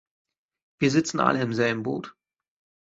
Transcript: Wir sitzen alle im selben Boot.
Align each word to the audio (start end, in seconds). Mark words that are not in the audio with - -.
Wir 0.79 0.89
sitzen 0.89 1.19
alle 1.19 1.39
im 1.43 1.53
selben 1.53 1.83
Boot. 1.83 2.15